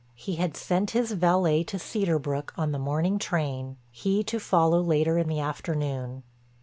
He 0.15 0.37
had 0.37 0.57
sent 0.57 0.89
his 0.97 1.11
valet 1.11 1.63
to 1.65 1.77
Cedar 1.77 2.17
Brook 2.17 2.55
on 2.57 2.71
the 2.71 2.79
morning 2.79 3.19
train, 3.19 3.77
he 3.91 4.23
to 4.23 4.39
follow 4.39 4.81
later 4.81 5.19
in 5.19 5.27
the 5.27 5.39
afternoon. 5.39 6.23